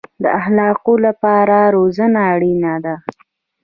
[0.23, 2.95] د اخلاقو لپاره روزنه اړین ده